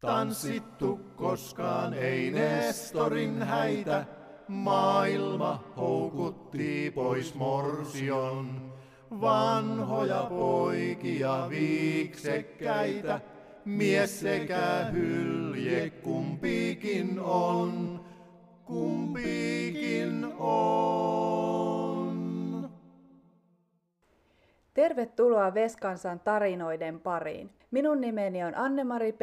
Tanssittu 0.00 1.00
koskaan 1.16 1.94
ei 1.94 2.30
Nestorin 2.30 3.42
häitä, 3.42 4.04
maailma 4.48 5.64
houkutti 5.76 6.92
pois 6.94 7.34
morsion. 7.34 8.72
Vanhoja 9.20 10.26
poikia 10.28 11.46
viiksekkäitä, 11.48 13.20
mies 13.64 14.20
sekä 14.20 14.86
hylje 14.92 15.90
kumpikin 15.90 17.20
on, 17.20 18.00
kumpikin 18.64 20.24
on. 20.38 21.57
Tervetuloa 24.78 25.54
Veskansan 25.54 26.20
tarinoiden 26.20 27.00
pariin. 27.00 27.50
Minun 27.70 28.00
nimeni 28.00 28.44
on 28.44 28.54
Anne-Mari 28.54 29.12
P. 29.12 29.20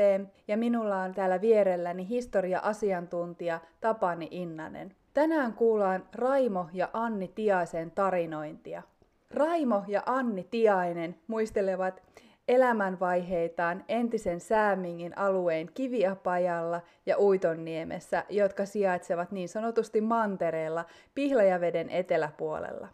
ja 0.47 0.57
minulla 0.57 1.01
on 1.01 1.13
täällä 1.13 1.41
vierelläni 1.41 2.09
historia-asiantuntija 2.09 3.59
Tapani 3.81 4.27
Innanen. 4.31 4.95
Tänään 5.13 5.53
kuullaan 5.53 6.03
Raimo 6.13 6.69
ja 6.73 6.89
Anni 6.93 7.27
Tiaisen 7.27 7.91
tarinointia. 7.91 8.83
Raimo 9.31 9.83
ja 9.87 10.03
Anni 10.05 10.47
Tiainen 10.51 11.15
muistelevat 11.27 12.03
elämänvaiheitaan 12.47 13.83
entisen 13.87 14.39
Säämingin 14.39 15.17
alueen 15.17 15.69
Kiviapajalla 15.73 16.81
ja 17.05 17.17
Uitonniemessä, 17.17 18.23
jotka 18.29 18.65
sijaitsevat 18.65 19.31
niin 19.31 19.49
sanotusti 19.49 20.01
mantereella 20.01 20.85
Pihlajaveden 21.13 21.89
eteläpuolella. 21.89 22.87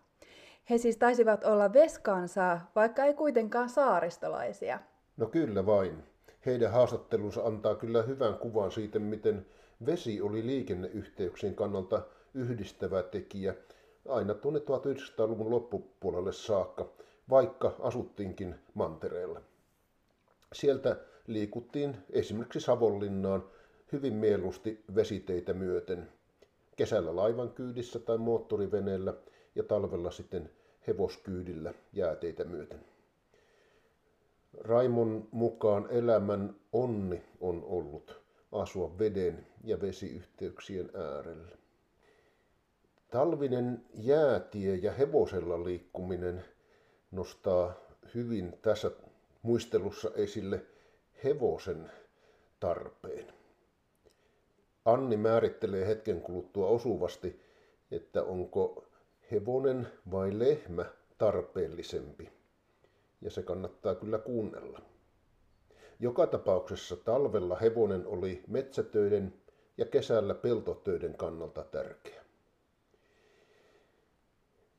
He 0.72 0.78
siis 0.78 0.98
taisivat 0.98 1.44
olla 1.44 1.74
veskansaa, 1.74 2.72
vaikka 2.76 3.06
ei 3.06 3.14
kuitenkaan 3.14 3.70
saaristolaisia. 3.70 4.80
No 5.18 5.26
kyllä 5.26 5.66
vain. 5.66 6.04
Heidän 6.46 6.72
haastattelunsa 6.72 7.44
antaa 7.44 7.76
kyllä 7.76 8.02
hyvän 8.02 8.38
kuvan 8.38 8.72
siitä, 8.72 9.00
miten 9.00 9.46
vesi 9.86 10.22
oli 10.22 10.46
liikenneyhteyksien 10.46 11.56
kannalta 11.56 12.02
yhdistävä 12.34 13.04
tekijä 13.04 13.56
aina 14.10 14.34
tuonne 14.34 14.60
1900-luvun 14.60 15.50
loppupuolelle 15.50 16.34
saakka, 16.34 16.90
vaikka 17.30 17.76
asuttiinkin 17.80 18.56
mantereella. 18.74 19.42
Sieltä 20.54 20.96
liikuttiin 21.28 21.98
esimerkiksi 22.10 22.60
Savonlinnaan 22.60 23.44
hyvin 23.92 24.14
mieluusti 24.14 24.84
vesiteitä 24.96 25.54
myöten, 25.54 26.10
kesällä 26.76 27.16
laivan 27.16 27.50
kyydissä 27.50 28.00
tai 28.00 28.18
moottoriveneellä 28.18 29.14
ja 29.56 29.64
talvella 29.64 30.12
sitten 30.12 30.50
hevoskyydillä 30.88 31.74
jääteitä 31.94 32.44
myöten. 32.44 32.80
Raimon 34.60 35.28
mukaan 35.32 35.88
elämän 35.90 36.56
onni 36.72 37.24
on 37.42 37.64
ollut 37.64 38.22
asua 38.52 39.00
veden 39.00 39.48
ja 39.64 39.82
vesiyhteyksien 39.82 40.90
äärellä. 40.94 41.58
Talvinen 43.12 43.86
jäätie 43.94 44.76
ja 44.76 44.92
hevosella 44.92 45.64
liikkuminen 45.64 46.46
nostaa 47.12 47.74
hyvin 48.16 48.54
tässä 48.62 48.92
muistelussa 49.42 50.12
esille 50.16 50.66
hevosen 51.24 51.92
tarpeen. 52.60 53.34
Anni 54.86 55.18
määrittelee 55.18 55.88
hetken 55.88 56.22
kuluttua 56.22 56.68
osuvasti, 56.68 57.42
että 57.92 58.24
onko 58.24 58.86
hevonen 59.32 59.88
vai 60.12 60.40
lehmä 60.40 60.86
tarpeellisempi. 61.18 62.30
Ja 63.22 63.32
se 63.32 63.44
kannattaa 63.44 63.96
kyllä 63.96 64.18
kuunnella. 64.18 64.82
Joka 66.00 66.28
tapauksessa 66.28 66.96
talvella 66.96 67.56
hevonen 67.56 68.08
oli 68.08 68.44
metsätöiden 68.48 69.34
ja 69.78 69.86
kesällä 69.86 70.34
peltotöiden 70.34 71.18
kannalta 71.18 71.64
tärkeä. 71.64 72.22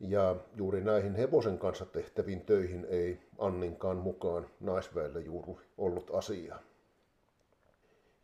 Ja 0.00 0.36
juuri 0.56 0.81
näihin 0.81 1.15
hevosen 1.15 1.59
kanssa 1.59 1.87
tehtäviin 1.87 2.41
töihin 2.41 2.87
ei 2.91 3.21
Anninkaan 3.38 3.97
mukaan 3.97 4.47
naisväellä 4.60 5.21
juuri 5.21 5.62
ollut 5.78 6.10
asiaa. 6.15 6.59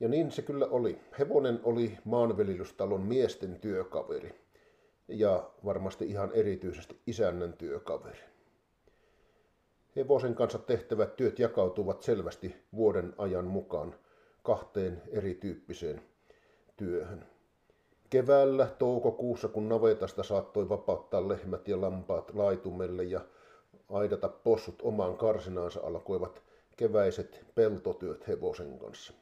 Ja 0.01 0.09
niin 0.09 0.31
se 0.31 0.43
kyllä 0.43 0.67
oli. 0.67 1.01
Hevonen 1.19 1.61
oli 1.63 1.99
maanviljelystalon 2.05 3.01
miesten 3.01 3.61
työkaveri 3.61 4.48
ja 5.09 5.51
varmasti 5.65 6.05
ihan 6.05 6.33
erityisesti 6.33 7.01
isännän 7.07 7.53
työkaveri. 7.53 8.21
Hevosen 9.97 10.35
kanssa 10.35 10.59
tehtävät 10.59 11.17
työt 11.17 11.39
jakautuvat 11.39 12.03
selvästi 12.03 12.57
vuoden 12.75 13.15
ajan 13.19 13.45
mukaan 13.45 13.95
kahteen 14.43 15.03
erityyppiseen 15.09 16.03
työhön. 16.77 17.27
Keväällä 18.11 18.67
toukokuussa, 18.67 19.49
kun 19.49 19.69
navetasta 19.69 20.23
saattoi 20.23 20.69
vapauttaa 20.69 21.29
lehmät 21.29 21.69
ja 21.69 21.81
lampaat 21.81 22.35
laitumelle 22.35 23.05
ja 23.05 23.21
aidata 23.91 24.29
possut 24.29 24.83
omaan 24.83 25.17
karsinaansa, 25.17 25.81
alkoivat 25.83 26.43
keväiset 26.77 27.45
peltotyöt 27.55 28.29
hevosen 28.29 28.79
kanssa. 28.79 29.13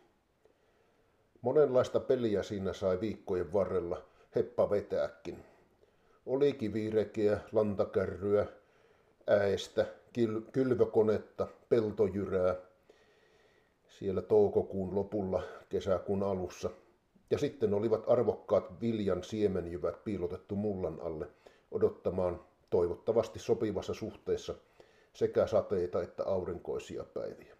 Monenlaista 1.42 2.00
peliä 2.00 2.42
siinä 2.42 2.72
sai 2.72 3.00
viikkojen 3.00 3.52
varrella 3.52 4.02
heppa 4.34 4.70
vetääkin. 4.70 5.44
Oli 6.26 6.52
kivirekeä, 6.52 7.40
lantakärryä, 7.52 8.46
äestä, 9.26 9.86
kyl- 10.18 10.50
kylvökonetta, 10.52 11.46
peltojyrää 11.68 12.56
siellä 13.88 14.22
toukokuun 14.22 14.94
lopulla, 14.94 15.42
kesäkuun 15.68 16.22
alussa. 16.22 16.70
Ja 17.30 17.38
sitten 17.38 17.74
olivat 17.74 18.04
arvokkaat 18.06 18.80
viljan 18.80 19.24
siemenjyvät 19.24 20.04
piilotettu 20.04 20.56
mullan 20.56 21.00
alle 21.00 21.28
odottamaan 21.70 22.40
toivottavasti 22.70 23.38
sopivassa 23.38 23.94
suhteessa 23.94 24.54
sekä 25.12 25.46
sateita 25.46 26.02
että 26.02 26.24
aurinkoisia 26.24 27.04
päiviä. 27.04 27.56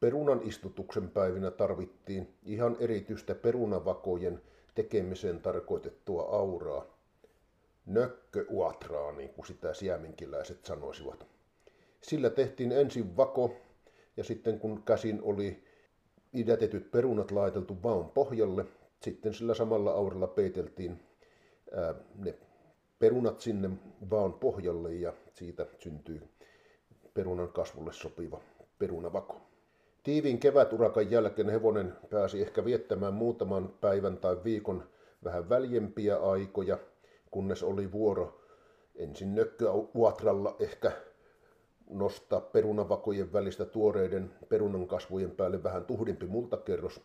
Perunan 0.00 0.40
istutuksen 0.44 1.10
päivinä 1.10 1.50
tarvittiin 1.50 2.34
ihan 2.44 2.76
erityistä 2.80 3.34
perunavakojen 3.34 4.42
tekemiseen 4.74 5.40
tarkoitettua 5.40 6.22
auraa, 6.22 6.95
nökköuatraa, 7.86 9.12
niin 9.12 9.30
kuin 9.30 9.46
sitä 9.46 9.74
sieminkiläiset 9.74 10.64
sanoisivat. 10.64 11.26
Sillä 12.00 12.30
tehtiin 12.30 12.72
ensin 12.72 13.16
vako, 13.16 13.54
ja 14.16 14.24
sitten 14.24 14.58
kun 14.58 14.82
käsin 14.82 15.22
oli 15.22 15.64
idätetyt 16.32 16.90
perunat 16.90 17.30
laiteltu 17.30 17.82
vaun 17.82 18.10
pohjalle, 18.10 18.66
sitten 19.02 19.34
sillä 19.34 19.54
samalla 19.54 19.90
auralla 19.90 20.26
peiteltiin 20.26 21.02
ää, 21.72 21.94
ne 22.14 22.34
perunat 22.98 23.40
sinne 23.40 23.70
vaun 24.10 24.32
pohjalle 24.32 24.94
ja 24.94 25.12
siitä 25.34 25.66
syntyy 25.78 26.22
perunan 27.14 27.48
kasvulle 27.52 27.92
sopiva 27.92 28.40
perunavako. 28.78 29.40
Tiiviin 30.02 30.38
keväturakan 30.38 31.10
jälkeen 31.10 31.48
hevonen 31.48 31.92
pääsi 32.10 32.42
ehkä 32.42 32.64
viettämään 32.64 33.14
muutaman 33.14 33.74
päivän 33.80 34.16
tai 34.16 34.36
viikon 34.44 34.88
vähän 35.24 35.48
väljempiä 35.48 36.16
aikoja, 36.16 36.78
kunnes 37.36 37.62
oli 37.62 37.92
vuoro 37.92 38.40
ensin 38.94 39.34
nökköä 39.34 39.70
uatralla 39.94 40.56
ehkä 40.58 40.92
nostaa 41.90 42.40
perunavakojen 42.40 43.32
välistä 43.32 43.64
tuoreiden 43.64 44.34
perunan 44.48 44.86
kasvujen 44.86 45.30
päälle 45.30 45.62
vähän 45.62 45.84
tuhdimpi 45.84 46.26
multakerros, 46.26 47.00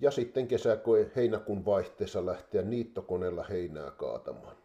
ja 0.00 0.10
sitten 0.10 0.48
kesäkoe 0.48 1.10
heinäkuun 1.16 1.64
vaihteessa 1.64 2.26
lähteä 2.26 2.62
niittokoneella 2.62 3.44
heinää 3.44 3.90
kaatamaan. 3.90 4.56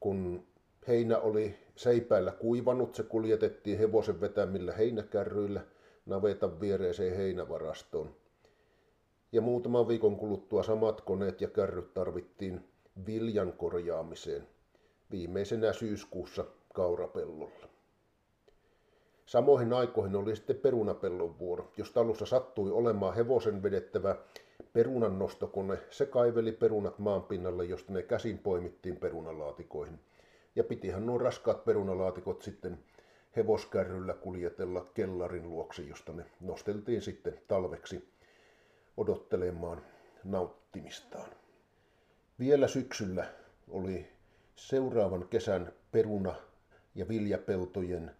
Kun 0.00 0.46
heinä 0.88 1.18
oli 1.18 1.58
seipäillä 1.76 2.32
kuivanut, 2.32 2.94
se 2.94 3.02
kuljetettiin 3.02 3.78
hevosen 3.78 4.20
vetämillä 4.20 4.72
heinäkärryillä 4.72 5.60
navetan 6.06 6.60
viereiseen 6.60 7.16
heinävarastoon. 7.16 8.16
Ja 9.32 9.40
muutaman 9.40 9.88
viikon 9.88 10.16
kuluttua 10.16 10.62
samat 10.62 11.00
koneet 11.00 11.40
ja 11.40 11.48
kärryt 11.48 11.94
tarvittiin 11.94 12.73
viljan 13.06 13.52
korjaamiseen, 13.52 14.48
viimeisenä 15.10 15.72
syyskuussa 15.72 16.44
kaurapellolla. 16.74 17.68
Samoihin 19.26 19.72
aikoihin 19.72 20.16
oli 20.16 20.36
sitten 20.36 20.56
perunapellon 20.56 21.38
vuoro. 21.38 21.72
Jos 21.76 21.90
talussa 21.90 22.26
sattui 22.26 22.70
olemaan 22.70 23.14
hevosen 23.14 23.62
vedettävä 23.62 24.16
perunan 24.72 25.18
nostokone, 25.18 25.78
se 25.90 26.06
kaiveli 26.06 26.52
perunat 26.52 26.98
maanpinnalle, 26.98 27.64
josta 27.64 27.92
ne 27.92 28.02
käsin 28.02 28.38
poimittiin 28.38 28.96
perunalaatikoihin. 28.96 30.00
Ja 30.56 30.64
pitihän 30.64 31.06
nuo 31.06 31.18
raskaat 31.18 31.64
perunalaatikot 31.64 32.42
sitten 32.42 32.78
hevoskärryllä 33.36 34.14
kuljetella 34.14 34.86
kellarin 34.94 35.50
luoksi, 35.50 35.88
josta 35.88 36.12
ne 36.12 36.24
nosteltiin 36.40 37.02
sitten 37.02 37.40
talveksi 37.48 38.08
odottelemaan 38.96 39.82
nauttimistaan. 40.24 41.30
Vielä 42.38 42.68
syksyllä 42.68 43.24
oli 43.70 44.12
seuraavan 44.56 45.28
kesän 45.28 45.72
peruna- 45.92 46.34
ja 46.94 47.08
viljapeltojen 47.08 48.10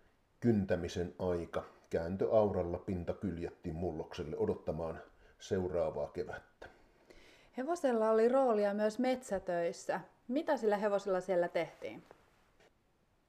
kyntämisen 0.40 1.14
aika. 1.18 1.64
Kääntöauralla 1.90 2.78
pinta 2.78 3.12
kyljettiin 3.12 3.74
mulloksi 3.74 4.22
laitokselle 4.22 4.36
odottamaan 4.36 5.00
seuraavaa 5.38 6.08
kevättä. 6.08 6.68
Hevosella 7.58 8.10
oli 8.10 8.28
roolia 8.28 8.74
myös 8.74 8.98
metsätöissä. 8.98 10.00
Mitä 10.28 10.56
sillä 10.56 10.76
hevosella 10.76 11.20
siellä 11.20 11.48
tehtiin? 11.48 12.02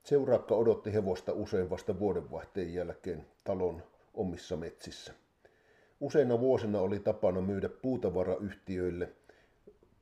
Seuraakka 0.03 0.55
odotti 0.55 0.93
hevosta 0.93 1.33
usein 1.33 1.69
vasta 1.69 1.99
vuodenvaihteen 1.99 2.73
jälkeen 2.73 3.25
talon 3.43 3.83
omissa 4.13 4.57
metsissä. 4.57 5.13
Useina 5.99 6.39
vuosina 6.39 6.79
oli 6.79 6.99
tapana 6.99 7.41
myydä 7.41 7.69
puutavarayhtiöille 7.69 9.09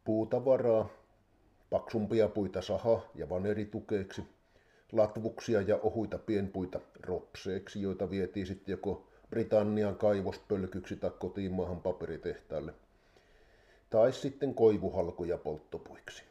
puutavaraa, 0.04 0.90
paksumpia 1.70 2.28
puita 2.30 2.62
saha- 2.62 3.02
ja 3.16 3.30
vaneritukeeksi, 3.30 4.24
latvuksia 4.92 5.62
ja 5.62 5.78
ohuita 5.78 6.18
pienpuita 6.18 6.80
ropseeksi, 7.04 7.82
joita 7.82 8.10
vietiin 8.10 8.48
sitten 8.48 8.74
joko 8.74 9.08
Britannian 9.30 9.96
kaivospölkyksi 9.96 10.96
tai 10.96 11.12
kotimaahan 11.20 11.82
paperitehtaalle, 11.82 12.74
tai 13.90 14.14
sitten 14.14 14.54
koivuhalkoja 14.54 15.38
polttopuiksi. 15.38 16.24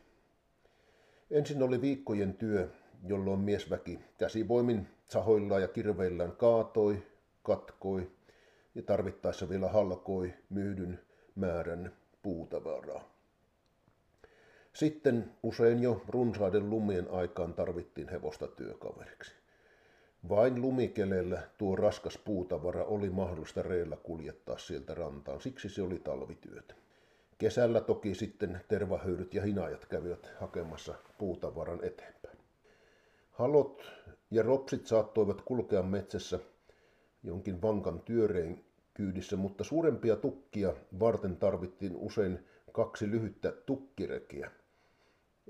Ensin 1.30 1.62
oli 1.62 1.80
viikkojen 1.80 2.34
työ, 2.34 2.68
jolloin 3.06 3.40
miesväki 3.40 4.00
käsivoimin 4.18 4.88
sahoillaan 5.08 5.62
ja 5.62 5.68
kirveillään 5.68 6.32
kaatoi, 6.32 7.02
katkoi 7.42 8.10
ja 8.74 8.82
tarvittaessa 8.82 9.48
vielä 9.48 9.68
halkoi 9.68 10.34
myydyn 10.50 11.00
määrän 11.34 11.92
puutavaraa. 12.22 13.11
Sitten 14.72 15.30
usein 15.42 15.82
jo 15.82 16.02
runsaiden 16.08 16.70
lumien 16.70 17.10
aikaan 17.10 17.54
tarvittiin 17.54 18.08
hevosta 18.08 18.46
työkaveriksi. 18.46 19.34
Vain 20.28 20.62
lumikeleellä 20.62 21.42
tuo 21.58 21.76
raskas 21.76 22.18
puutavara 22.18 22.84
oli 22.84 23.10
mahdollista 23.10 23.62
reillä 23.62 23.96
kuljettaa 23.96 24.58
sieltä 24.58 24.94
rantaan, 24.94 25.40
siksi 25.40 25.68
se 25.68 25.82
oli 25.82 25.98
talvityötä. 25.98 26.74
Kesällä 27.38 27.80
toki 27.80 28.14
sitten 28.14 28.60
tervahöyryt 28.68 29.34
ja 29.34 29.42
hinajat 29.42 29.86
kävivät 29.86 30.30
hakemassa 30.40 30.94
puutavaran 31.18 31.84
eteenpäin. 31.84 32.38
Halot 33.30 33.82
ja 34.30 34.42
ropsit 34.42 34.86
saattoivat 34.86 35.40
kulkea 35.40 35.82
metsässä 35.82 36.38
jonkin 37.22 37.62
vankan 37.62 38.00
työreen 38.00 38.64
kyydissä, 38.94 39.36
mutta 39.36 39.64
suurempia 39.64 40.16
tukkia 40.16 40.74
varten 41.00 41.36
tarvittiin 41.36 41.96
usein 41.96 42.46
kaksi 42.72 43.10
lyhyttä 43.10 43.52
tukkirekiä. 43.52 44.50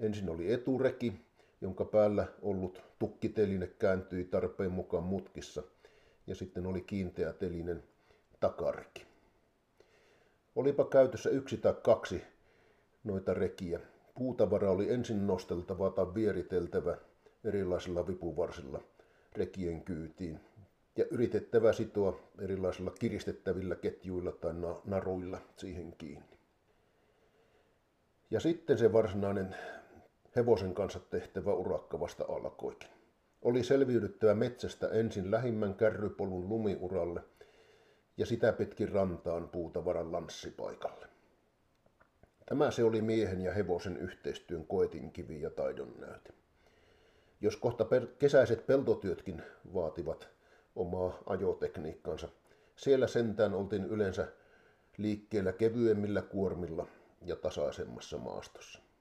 Ensin 0.02 0.30
oli 0.30 0.52
etureki, 0.52 1.12
jonka 1.60 1.84
päällä 1.84 2.26
ollut 2.42 2.82
tukkiteline 2.98 3.66
kääntyi 3.66 4.24
tarpeen 4.24 4.72
mukaan 4.72 5.04
mutkissa, 5.04 5.62
ja 6.26 6.34
sitten 6.34 6.66
oli 6.66 6.80
kiinteä 6.80 7.32
telinen 7.32 7.82
takareki. 8.40 9.06
Olipa 10.56 10.84
käytössä 10.84 11.30
yksi 11.30 11.56
tai 11.56 11.74
kaksi 11.82 12.22
noita 13.04 13.34
rekiä. 13.34 13.80
Puutavara 14.14 14.70
oli 14.70 14.92
ensin 14.92 15.26
nosteltava 15.26 15.90
tai 15.90 16.14
vieriteltävä 16.14 16.96
erilaisilla 17.44 18.06
vipuvarsilla 18.06 18.80
rekien 19.36 19.82
kyytiin 19.82 20.40
ja 20.96 21.04
yritettävä 21.10 21.72
sitoa 21.72 22.20
erilaisilla 22.40 22.90
kiristettävillä 22.90 23.74
ketjuilla 23.74 24.32
tai 24.32 24.54
naruilla 24.84 25.38
siihen 25.56 25.94
kiinni. 25.98 26.38
Ja 28.30 28.40
sitten 28.40 28.78
se 28.78 28.92
varsinainen 28.92 29.56
hevosen 30.36 30.74
kanssa 30.74 31.00
tehtävä 31.00 31.52
urakka 31.52 32.00
vasta 32.00 32.24
alkoikin. 32.28 32.90
Oli 33.42 33.64
selviydyttävä 33.64 34.34
metsästä 34.34 34.88
ensin 34.88 35.30
lähimmän 35.30 35.74
kärrypolun 35.74 36.48
lumiuralle 36.48 37.20
ja 38.16 38.26
sitä 38.26 38.52
pitkin 38.52 38.88
rantaan 38.88 39.48
puutavaran 39.48 40.12
lanssipaikalle. 40.12 41.06
Tämä 42.46 42.70
se 42.70 42.84
oli 42.84 43.02
miehen 43.02 43.40
ja 43.40 43.52
hevosen 43.52 43.96
yhteistyön 43.96 44.66
koetinkivi 44.66 45.40
ja 45.40 45.50
taidon 45.50 45.94
näyte. 45.98 46.32
Jos 47.40 47.56
kohta 47.56 47.86
kesäiset 48.18 48.66
peltotyötkin 48.66 49.42
vaativat 49.74 50.28
omaa 50.76 51.18
ajotekniikkansa, 51.26 52.28
siellä 52.76 53.06
sentään 53.06 53.54
oltiin 53.54 53.84
yleensä 53.84 54.28
liikkeellä 54.96 55.52
kevyemmillä 55.52 56.22
kuormilla 56.22 56.86
ja 57.24 57.36
tasaisemmassa 57.36 58.18
maastossa. 58.18 58.91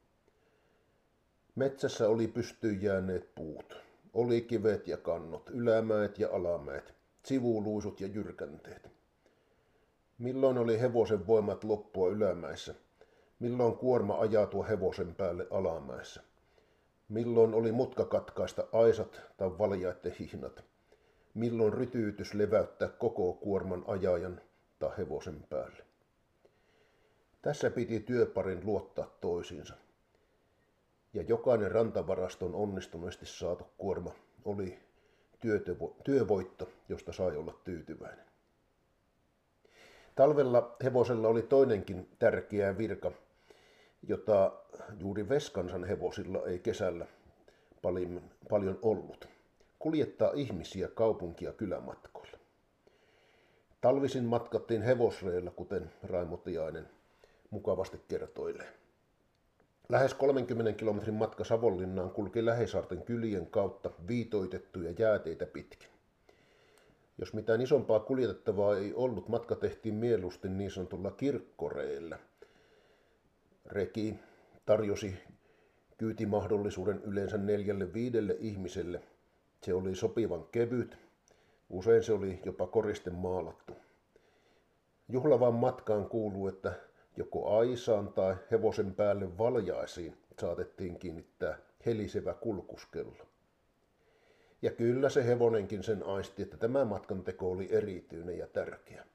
Metsässä 1.56 2.10
oli 2.10 2.28
pystyyn 2.28 2.82
jääneet 2.82 3.36
puut, 3.36 3.78
oli 4.14 4.42
kivet 4.42 4.88
ja 4.88 4.98
kannot, 4.98 5.50
ylämäet 5.50 6.20
ja 6.20 6.30
alamäet, 6.32 6.94
sivuluisut 7.24 8.02
ja 8.02 8.08
jyrkänteet. 8.08 8.90
Milloin 10.18 10.58
oli 10.58 10.80
hevosen 10.80 11.28
voimat 11.28 11.64
loppua 11.64 12.10
ylämäissä, 12.10 12.76
milloin 13.40 13.78
kuorma 13.78 14.20
ajatua 14.20 14.66
hevosen 14.66 15.16
päälle 15.16 15.48
alamäessä. 15.52 16.22
Milloin 17.10 17.54
oli 17.54 17.72
mutka 17.72 18.06
katkaista 18.06 18.68
aisat 18.72 19.22
tai 19.38 19.50
valjaiden 19.58 20.16
hihnat. 20.20 20.64
Milloin 21.34 21.74
rytyytys 21.74 22.34
leväyttää 22.34 22.88
koko 22.88 23.34
kuorman 23.34 23.84
ajajan 23.88 24.42
tai 24.80 24.92
hevosen 24.98 25.44
päälle. 25.50 25.84
Tässä 27.42 27.72
piti 27.72 28.00
työparin 28.00 28.66
luottaa 28.66 29.18
toisiinsa 29.22 29.76
ja 31.14 31.22
jokainen 31.22 31.72
rantavaraston 31.72 32.56
onnistuneesti 32.56 33.26
saatu 33.26 33.68
kuorma 33.78 34.12
oli 34.46 34.80
työvoitto, 36.04 36.70
josta 36.90 37.14
sai 37.14 37.38
olla 37.38 37.54
tyytyväinen. 37.64 38.26
Talvella 40.16 40.76
hevosella 40.84 41.28
oli 41.28 41.42
toinenkin 41.42 42.10
tärkeä 42.20 42.78
virka, 42.78 43.12
jota 44.08 44.52
juuri 45.00 45.30
Veskansan 45.30 45.84
hevosilla 45.84 46.46
ei 46.46 46.60
kesällä 46.60 47.06
paljon, 48.50 48.80
ollut. 48.82 49.28
Kuljettaa 49.80 50.32
ihmisiä 50.36 50.88
kaupunkia 50.88 51.54
kylämatkoilla. 51.54 52.38
Talvisin 53.82 54.24
matkattiin 54.24 54.82
hevosreilla, 54.82 55.52
kuten 55.52 55.92
Raimo 56.04 56.38
Tiainen 56.38 56.90
mukavasti 57.50 58.02
kertoilee. 58.08 58.81
Lähes 59.92 60.14
30 60.14 60.74
kilometrin 60.74 61.16
matka 61.16 61.44
Savonlinnaan 61.44 62.10
kulki 62.10 62.46
Lähesaarten 62.46 63.02
kylien 63.02 63.48
kautta 63.48 63.90
viitoitettuja 64.08 64.92
jääteitä 65.00 65.46
pitkin. 65.46 65.90
Jos 67.18 67.34
mitään 67.34 67.62
isompaa 67.62 68.00
kuljetettavaa 68.00 68.78
ei 68.78 68.94
ollut, 68.94 69.28
matka 69.28 69.56
tehtiin 69.56 69.96
mieluusti 69.96 70.50
niin 70.50 70.72
sanotulla 70.72 71.12
kirkkoreillä. 71.12 72.20
Reki 73.66 74.16
tarjosi 74.66 75.16
kyytimahdollisuuden 75.98 77.02
yleensä 77.04 77.38
neljälle 77.38 77.94
viidelle 77.94 78.38
ihmiselle. 78.40 79.02
Se 79.62 79.74
oli 79.74 79.96
sopivan 79.96 80.46
kevyt, 80.52 80.98
usein 81.70 82.04
se 82.04 82.14
oli 82.14 82.40
jopa 82.46 82.68
koristen 82.68 83.16
maalattu. 83.16 83.74
Juhlavaan 85.10 85.54
matkaan 85.54 86.10
kuuluu, 86.10 86.48
että 86.48 86.74
Joko 87.18 87.58
aisaan 87.58 88.14
tai 88.14 88.36
hevosen 88.52 88.96
päälle 88.96 89.38
valjaisiin 89.38 90.18
saatettiin 90.42 91.00
kiinnittää 91.00 91.58
helisevä 91.86 92.34
kulkuskello. 92.34 93.28
Ja 94.62 94.72
kyllä 94.72 95.10
se 95.10 95.26
hevonenkin 95.26 95.84
sen 95.84 96.04
aisti, 96.04 96.42
että 96.42 96.58
tämä 96.58 96.86
matkan 96.86 97.24
teko 97.24 97.52
oli 97.52 97.68
erityinen 97.72 98.38
ja 98.38 98.48
tärkeä. 98.48 99.06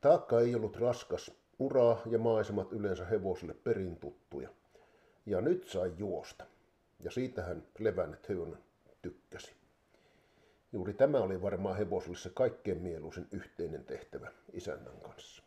Taakka 0.00 0.40
ei 0.40 0.54
ollut 0.54 0.76
raskas, 0.76 1.30
uraa 1.58 2.02
ja 2.06 2.18
maisemat 2.18 2.72
yleensä 2.72 3.04
hevosille 3.04 3.54
perin 3.54 3.96
tuttuja. 3.96 4.48
Ja 5.26 5.40
nyt 5.40 5.68
sai 5.68 5.92
juosta. 5.98 6.44
Ja 7.00 7.10
siitähän 7.10 7.62
levännet 7.78 8.28
hevonen 8.28 8.58
tykkäsi. 9.02 9.52
Juuri 10.72 10.94
tämä 10.94 11.18
oli 11.18 11.42
varmaan 11.42 11.76
hevosille 11.76 12.16
se 12.16 12.30
kaikkein 12.34 12.82
mieluisin 12.82 13.26
yhteinen 13.32 13.84
tehtävä 13.84 14.32
isännän 14.52 15.00
kanssa. 15.02 15.42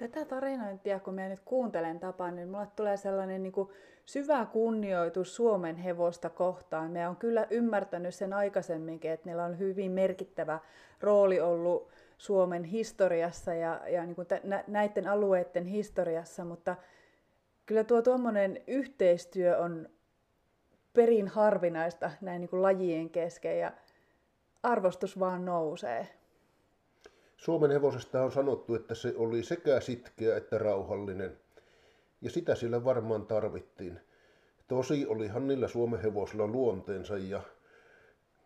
Tätä 0.00 0.24
tarinointia, 0.24 1.00
kun 1.00 1.14
minä 1.14 1.28
nyt 1.28 1.40
kuuntelen 1.44 2.00
tapaan, 2.00 2.36
niin 2.36 2.48
mulle 2.48 2.66
tulee 2.76 2.96
sellainen 2.96 3.42
niin 3.42 3.52
kuin 3.52 3.68
syvä 4.06 4.46
kunnioitus 4.46 5.36
Suomen 5.36 5.76
hevosta 5.76 6.30
kohtaan. 6.30 6.90
Minä 6.90 7.06
olen 7.06 7.16
kyllä 7.16 7.46
ymmärtänyt 7.50 8.14
sen 8.14 8.32
aikaisemminkin, 8.32 9.10
että 9.10 9.28
niillä 9.28 9.44
on 9.44 9.58
hyvin 9.58 9.92
merkittävä 9.92 10.58
rooli 11.00 11.40
ollut 11.40 11.88
Suomen 12.18 12.64
historiassa 12.64 13.54
ja, 13.54 13.80
ja 13.88 14.06
niin 14.06 14.14
kuin 14.14 14.26
näiden 14.66 15.08
alueiden 15.08 15.66
historiassa, 15.66 16.44
mutta 16.44 16.76
kyllä 17.66 17.84
tuo 17.84 18.02
tuommoinen 18.02 18.62
yhteistyö 18.66 19.58
on 19.58 19.88
perin 20.92 21.28
harvinaista 21.28 22.10
näin 22.20 22.40
niin 22.40 22.50
kuin 22.50 22.62
lajien 22.62 23.10
kesken 23.10 23.58
ja 23.58 23.72
arvostus 24.62 25.18
vaan 25.18 25.44
nousee. 25.44 26.19
Suomen 27.40 27.70
hevosesta 27.70 28.22
on 28.22 28.32
sanottu, 28.32 28.74
että 28.74 28.94
se 28.94 29.14
oli 29.16 29.42
sekä 29.42 29.80
sitkeä 29.80 30.36
että 30.36 30.58
rauhallinen, 30.58 31.38
ja 32.20 32.30
sitä 32.30 32.54
sillä 32.54 32.84
varmaan 32.84 33.26
tarvittiin. 33.26 34.00
Tosi 34.68 35.06
olihan 35.06 35.48
niillä 35.48 35.68
Suomen 35.68 36.00
hevosilla 36.00 36.46
luonteensa 36.46 37.18
ja 37.18 37.42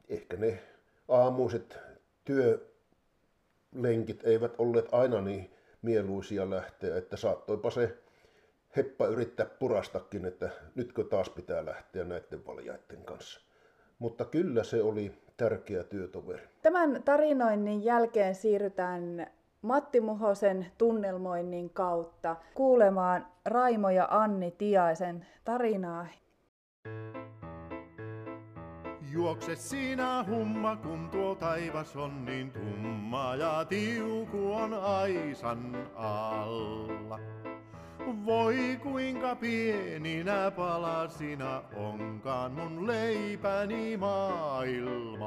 ehkä 0.08 0.36
ne 0.36 0.62
aamuiset 1.08 1.78
lenkit 3.74 4.20
eivät 4.24 4.54
olleet 4.58 4.88
aina 4.92 5.20
niin 5.20 5.50
mieluisia 5.82 6.50
lähteä, 6.50 6.96
että 6.96 7.16
saattoipa 7.16 7.70
se 7.70 7.96
heppa 8.76 9.06
yrittää 9.06 9.46
purastakin, 9.46 10.24
että 10.24 10.50
nytkö 10.74 11.04
taas 11.04 11.30
pitää 11.30 11.66
lähteä 11.66 12.04
näiden 12.04 12.46
valjaiden 12.46 13.04
kanssa. 13.04 13.40
Mutta 13.98 14.24
kyllä 14.24 14.64
se 14.64 14.82
oli 14.82 15.12
tärkeä 15.36 15.84
työtoveri. 15.84 16.48
Tämän 16.62 17.02
tarinoinnin 17.04 17.84
jälkeen 17.84 18.34
siirrytään 18.34 19.26
Matti 19.62 20.00
Muhosen 20.00 20.66
tunnelmoinnin 20.78 21.70
kautta 21.70 22.36
kuulemaan 22.54 23.26
Raimo 23.44 23.90
ja 23.90 24.08
Anni 24.10 24.50
Tiaisen 24.50 25.26
tarinaa. 25.44 26.06
Juokse 29.14 29.56
sinä 29.56 30.24
humma, 30.28 30.76
kun 30.76 31.08
tuo 31.10 31.34
taivas 31.34 31.96
on 31.96 32.24
niin 32.24 32.50
tumma 32.50 33.34
ja 33.34 33.64
tiuku 33.64 34.52
on 34.52 34.74
aisan 34.74 35.88
alla. 35.96 37.18
Voi 38.26 38.78
kuinka 38.82 39.36
pieninä 39.36 40.50
palasina 40.50 41.62
onkaan 41.76 42.52
mun 42.52 42.86
leipäni 42.86 43.96
maailmalla. 43.96 45.22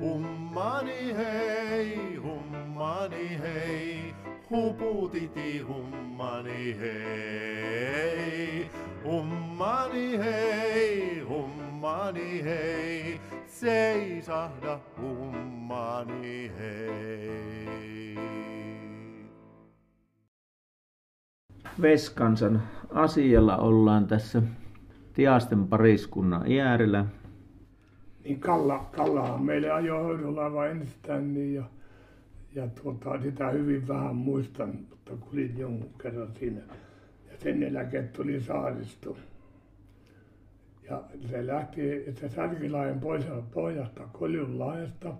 Hummani 0.00 1.16
hei, 1.16 2.16
hummani 2.16 3.38
hei, 3.38 4.14
huputiti 4.50 5.58
hummani 5.58 6.76
hei. 6.80 8.70
Hummani 9.04 10.18
hei, 10.18 11.20
hummani 11.20 12.44
hei, 12.44 13.20
seisahda 13.46 14.78
hummani 15.00 16.52
hei. 16.58 18.16
Veskansan 21.82 22.62
asialla 22.90 23.56
ollaan 23.56 24.06
tässä 24.06 24.42
Tiasten 25.12 25.68
pariskunnan 25.68 26.42
äärellä. 26.62 27.04
Niin 28.24 28.40
Kalla, 28.40 28.90
Kallahan 28.96 29.42
meille 29.42 29.70
ajoi 29.70 30.02
hoidolaiva 30.02 30.66
ensistään 30.66 31.34
niin 31.34 31.54
ja, 31.54 31.64
ja 32.54 32.68
tuota, 32.68 33.22
sitä 33.22 33.50
hyvin 33.50 33.88
vähän 33.88 34.16
muistan, 34.16 34.74
mutta 34.90 35.12
kulin 35.16 35.58
jonkun 35.58 35.90
kerran 36.02 36.32
siinä. 36.38 36.60
Ja 37.30 37.36
sen 37.38 37.62
eläke 37.62 38.02
tuli 38.02 38.40
saaristo. 38.40 39.16
Ja 40.90 41.02
se 41.30 41.46
lähti 41.46 42.04
se 42.20 42.28
Särkilainen 42.28 43.00
pois 43.00 43.24
pohjasta 43.54 44.02
Koljunlaesta 44.12 45.14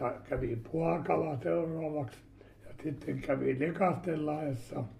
ja 0.00 0.14
kävi 0.28 0.56
Puhakala 0.56 1.38
seuraavaksi 1.42 2.18
ja 2.64 2.74
sitten 2.82 3.20
kävi 3.20 3.58
Likastenlaessa– 3.58 4.84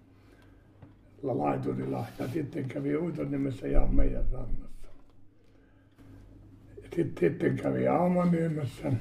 laiturilla 1.23 2.05
ja 2.19 2.27
sitten 2.27 2.65
kävi 2.65 2.97
Uitoniemessä 2.97 3.67
ja 3.67 3.85
meidän 3.85 4.25
rannassa. 4.31 4.70
Sitten, 6.95 7.31
sitten 7.31 7.55
kävi 7.55 7.87
Aamaniemessä 7.87 8.91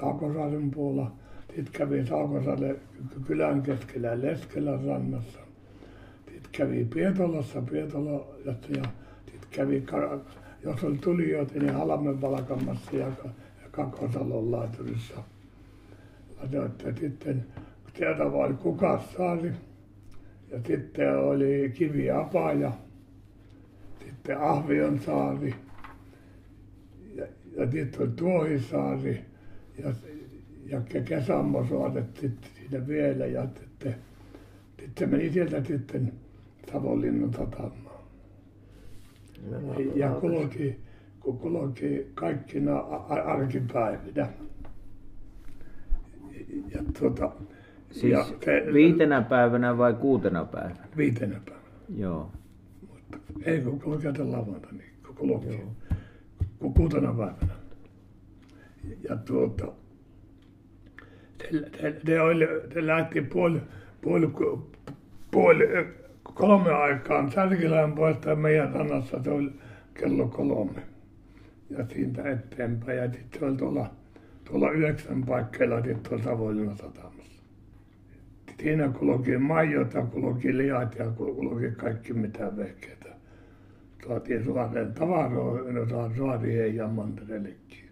Saakosaaren 0.00 0.70
puolella. 0.70 1.12
Sitten 1.56 1.72
kävi 1.72 2.06
Saakosaaren 2.06 2.76
kylän 3.26 3.62
keskellä 3.62 4.22
Leskelän 4.22 4.84
rannassa. 4.84 5.38
Sitten 6.24 6.52
kävi 6.52 6.84
Pietolassa 6.84 7.62
Pietolassa 7.62 8.36
ja 8.46 8.82
sitten 9.30 9.50
kävi, 9.50 9.84
jos 10.62 10.84
oli 10.84 10.98
tulijoita, 10.98 11.54
niin 11.58 11.74
Halmen 11.74 12.20
valkamassa 12.20 12.96
ja, 12.96 13.06
ja 13.62 13.68
Kakkosalon 13.70 14.52
laiturissa. 14.52 15.22
Ja 16.50 16.68
sitten 17.00 17.44
sieltä 17.98 18.24
oli 18.24 18.54
Kukassaari 18.54 19.52
ja 20.50 20.58
sitten 20.66 21.18
oli 21.18 21.72
Kiviapa 21.74 22.52
ja 22.52 22.72
sitten 24.04 24.40
Ahvionsaari 24.40 25.48
ja, 25.50 25.71
sitten 27.72 28.00
oli 28.00 28.10
Tuohisaari 28.16 29.24
ja, 29.82 29.92
ja 30.66 30.80
Kesammosuoret 31.04 32.16
sitten 32.16 32.50
siinä 32.54 32.86
vielä 32.86 33.26
ja 33.26 33.46
sitten, 33.60 33.94
sitten 34.80 35.10
meni 35.10 35.32
sieltä 35.32 35.64
sitten 35.64 36.12
Savonlinnan 36.72 37.32
satamaan. 37.32 38.02
Ja 39.94 40.10
kulki, 40.10 40.76
kun 41.20 41.38
kulki 41.38 42.06
kaikkina 42.14 42.78
arkipäivinä. 42.78 44.28
Ja 46.74 46.82
tuota, 46.98 47.32
Siis 47.90 48.12
ja 48.12 48.24
se, 48.24 48.72
viitenä 48.72 49.22
päivänä 49.22 49.78
vai 49.78 49.94
kuutena 49.94 50.44
päivänä? 50.44 50.88
Viitenä 50.96 51.40
päivänä. 51.44 51.66
Joo. 51.96 52.30
Mutta 52.88 53.18
ei 53.44 53.60
kun 53.60 53.80
kulki 53.80 54.06
lavanta, 54.18 54.68
niin 54.72 54.90
kulki 55.14 55.60
Ku, 56.58 56.70
kuutena 56.70 57.14
päivänä. 57.14 57.61
Ja 59.08 59.16
tuota, 59.16 59.72
te, 61.38 61.92
te, 62.04 62.20
oli, 62.20 62.48
te 62.74 62.86
lähti 62.86 63.20
puoli, 63.20 63.60
puoli, 64.00 64.28
puoli 65.30 65.68
kolme 66.22 66.72
aikaan 66.72 67.32
Särkilän 67.32 67.92
puolesta 67.92 68.36
meidän 68.36 68.72
rannassa, 68.72 69.22
se 69.22 69.30
oli 69.30 69.50
kello 69.94 70.28
kolme. 70.28 70.82
Ja 71.70 71.86
siitä 71.88 72.30
eteenpäin. 72.30 72.98
Ja 72.98 73.12
sitten 73.12 73.40
se 73.40 73.46
oli 73.46 73.56
tuolla, 73.56 73.90
tuolla 74.44 74.70
yhdeksän 74.70 75.24
paikkeilla, 75.24 75.82
sitten 75.82 76.00
tuolla 76.02 76.24
Savonlinnan 76.24 76.76
satama 76.76 77.12
siinä 78.62 78.88
kulki 78.88 79.38
maijota, 79.38 80.02
kulki 80.02 80.58
lihat 80.58 80.94
ja 80.98 81.10
kulki 81.10 81.70
kaikki 81.76 82.12
mitä 82.12 82.56
vehkeitä. 82.56 83.08
Tuotiin 84.02 84.44
suoreen 84.44 84.92
tavaroa, 84.92 85.70
jotain 85.70 86.16
suorien 86.16 86.76
ja 86.76 86.88
mantereellekin. 86.88 87.91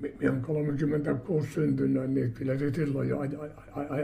Minä 0.00 0.30
olen 0.30 0.42
36 0.42 1.52
syntynyt, 1.52 2.10
niin 2.10 2.32
kyllä 2.32 2.58
se 2.58 2.72
silloin 2.72 3.08
jo 3.08 3.18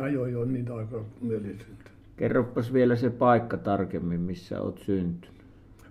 ajoi 0.00 0.32
jo 0.32 0.44
niitä 0.44 0.74
aikoja, 0.74 1.02
kun 1.02 1.28
minä 1.28 1.38
olin 1.38 1.44
syntynyt. 1.44 1.90
Kerropas 2.16 2.72
vielä 2.72 2.96
se 2.96 3.10
paikka 3.10 3.56
tarkemmin, 3.56 4.20
missä 4.20 4.60
olet 4.60 4.78
syntynyt. 4.78 5.36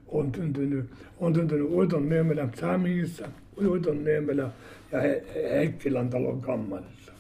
On 0.08 0.32
syntynyt, 0.36 0.86
on 1.20 1.36
syntynyt 1.36 1.70
Uiton 1.70 2.10
Niemelä 2.10 2.50
Sämiissä, 2.60 3.30
Uiton 3.62 4.04
Niemelä 4.04 4.50
ja 4.92 5.00
Heikkilän 5.52 6.10
talon 6.10 6.42
kammarissa. 6.42 7.12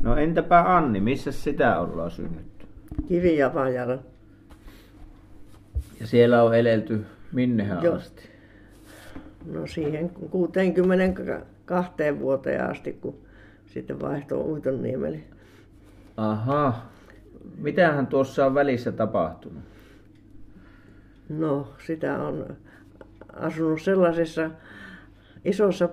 No 0.00 0.16
entäpä 0.16 0.76
Anni, 0.76 1.00
missä 1.00 1.32
sitä 1.32 1.80
ollaan 1.80 2.10
synnytty? 2.10 2.66
Kivijapajalla. 3.08 3.98
Ja 6.00 6.06
siellä 6.06 6.42
on 6.42 6.56
elelty 6.56 7.00
minnehän 7.32 7.92
asti? 7.94 8.22
No 9.52 9.66
siihen 9.66 10.10
62 11.70 12.20
vuoteen 12.20 12.70
asti, 12.70 12.92
kun 12.92 13.18
sitten 13.66 14.00
vaihtoi 14.00 14.38
Uitonniemelle. 14.38 15.20
Aha. 16.16 16.82
Mitähän 17.58 18.06
tuossa 18.06 18.46
on 18.46 18.54
välissä 18.54 18.92
tapahtunut? 18.92 19.62
No, 21.28 21.72
sitä 21.86 22.22
on 22.22 22.56
asunut 23.32 23.82
sellaisessa 23.82 24.50
isossa 25.44 25.88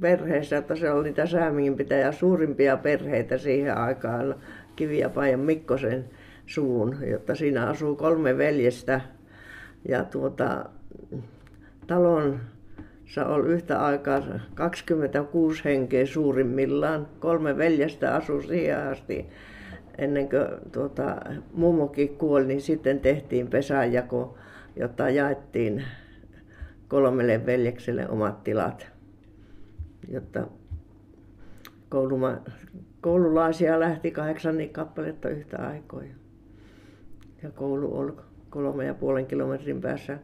perheessä, 0.00 0.56
että 0.56 0.76
se 0.76 0.90
oli 0.90 1.04
niitä 1.04 1.26
sääminpitäjä 1.26 2.12
suurimpia 2.12 2.76
perheitä 2.76 3.38
siihen 3.38 3.76
aikaan, 3.76 4.34
Kiviapajan 4.76 5.40
Mikkosen 5.40 6.04
suun, 6.46 6.96
jotta 7.10 7.34
siinä 7.34 7.66
asuu 7.66 7.96
kolme 7.96 8.38
veljestä. 8.38 9.00
Ja 9.88 10.04
tuota, 10.04 10.64
talon 11.86 12.40
oli 13.20 13.48
yhtä 13.48 13.84
aikaa 13.84 14.22
26 14.54 15.64
henkeä 15.64 16.06
suurimmillaan. 16.06 17.08
Kolme 17.18 17.56
veljestä 17.56 18.14
asui 18.14 18.44
siihen 18.44 18.78
asti. 18.78 19.26
Ennen 19.98 20.28
kuin 20.28 20.70
tuota, 20.72 21.16
mummokin 21.52 22.08
kuoli, 22.08 22.46
niin 22.46 22.60
sitten 22.60 23.00
tehtiin 23.00 23.46
pesänjako, 23.46 24.38
jotta 24.76 25.10
jaettiin 25.10 25.84
kolmelle 26.88 27.46
veljekselle 27.46 28.08
omat 28.08 28.44
tilat, 28.44 28.86
jotta 30.08 30.46
kouluma, 31.88 32.36
koululaisia 33.00 33.80
lähti 33.80 34.10
kahdeksan 34.10 34.56
kappaletta 34.72 35.28
yhtä 35.28 35.68
aikaa. 35.68 36.02
Ja 37.42 37.50
koulu 37.50 37.98
oli 37.98 38.12
kolme 38.50 38.84
ja 38.84 38.94
puolen 38.94 39.26
kilometrin 39.26 39.80
päässä 39.80 40.18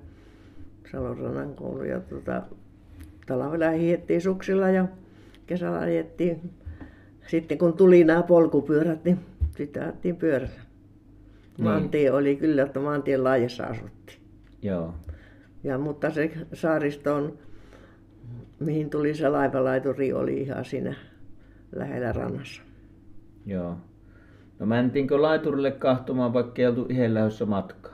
Salonrannan 0.93 1.55
koulu. 1.55 1.85
Ja 1.85 2.01
tuota, 2.01 2.43
talvella 3.29 3.71
hiettiin 3.71 4.21
suksilla 4.21 4.71
ja 4.71 4.89
kesällä 5.47 5.79
ajettiin. 5.79 6.51
Sitten 7.27 7.59
kun 7.59 7.73
tuli 7.73 8.05
nämä 8.05 8.23
polkupyörät, 8.23 9.05
niin 9.05 9.19
sitten 9.57 9.83
ajettiin 9.83 10.17
pyörällä. 10.17 10.61
Niin. 11.59 11.65
Maantie 11.65 12.13
oli 12.13 12.37
kyllä, 12.37 12.63
että 12.63 12.81
maantien 12.81 13.25
laajassa 13.25 13.65
asuttiin. 13.65 14.19
Joo. 14.63 14.95
Ja, 15.65 15.79
mutta 15.79 16.11
se 16.11 16.31
saaristo 16.53 17.15
on 17.15 17.39
mihin 18.61 18.91
tuli 18.91 19.15
se 19.15 19.29
laivalaituri, 19.29 20.13
oli 20.13 20.41
ihan 20.41 20.65
siinä 20.65 20.95
lähellä 21.73 22.13
rannassa. 22.13 22.63
Joo. 23.47 23.77
No 24.59 24.67
mentiinkö 24.67 25.23
laiturille 25.23 25.71
kahtomaan, 25.71 26.33
vaikka 26.33 26.63
ei 26.63 26.69
oltu 26.69 26.87
ihan 26.89 27.15
lähdössä 27.15 27.47
matkaa? 27.47 27.93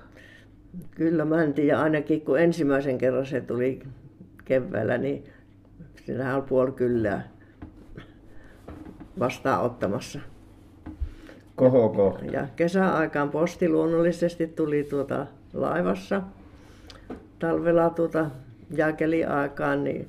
Kyllä 0.90 1.24
mentiin 1.24 1.68
ja 1.68 1.82
ainakin 1.82 2.20
kun 2.20 2.40
ensimmäisen 2.40 2.98
kerran 2.98 3.26
se 3.26 3.40
tuli 3.40 3.82
keväällä, 4.44 4.98
niin 4.98 5.24
siinä 6.04 6.36
oli 6.36 6.42
puoli 6.48 6.72
kyllää 6.72 7.28
vastaanottamassa. 9.18 10.20
Koho 11.56 11.88
kohta. 11.88 12.24
Ja 12.24 12.48
kesäaikaan 12.56 13.30
posti 13.30 13.68
luonnollisesti 13.68 14.46
tuli 14.46 14.84
tuota 14.84 15.26
laivassa. 15.52 16.22
Talvella 17.38 17.90
tuota 17.90 18.30
jääkeliaikaan 18.70 19.84
niin 19.84 20.08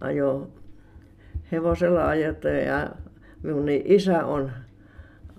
ajo 0.00 0.50
hevosella 1.52 2.08
ajettu 2.08 2.48
ja 2.48 2.90
minun 3.42 3.66
niin 3.66 3.82
isä 3.84 4.24
on 4.24 4.50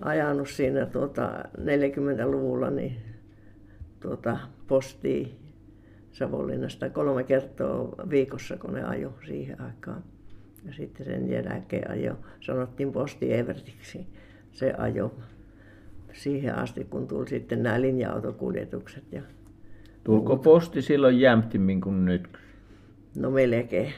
ajanut 0.00 0.48
siinä 0.48 0.86
tuota 0.86 1.30
40-luvulla 1.58 2.70
niin 2.70 2.96
tuota 4.00 4.38
postia 4.66 5.26
Savonlinnasta 6.14 6.90
kolme 6.90 7.24
kertaa 7.24 7.88
viikossa, 8.10 8.56
kun 8.56 8.74
ne 8.74 8.84
ajo 8.84 9.14
siihen 9.26 9.60
aikaan. 9.60 10.02
Ja 10.66 10.72
sitten 10.72 11.06
sen 11.06 11.30
jälkeen 11.30 11.90
ajo, 11.90 12.16
sanottiin 12.40 12.92
posti 12.92 13.32
Evertiksi, 13.32 14.06
se 14.52 14.74
ajo 14.78 15.14
siihen 16.12 16.54
asti, 16.54 16.84
kun 16.84 17.08
tuli 17.08 17.28
sitten 17.28 17.62
nämä 17.62 17.80
linja-autokuljetukset. 17.80 19.12
Ja, 19.12 19.22
Tulko 20.04 20.36
posti 20.36 20.82
silloin 20.82 21.20
jämptimmin 21.20 21.80
kuin 21.80 22.04
nyt? 22.04 22.28
no 23.16 23.30
melkein. 23.30 23.92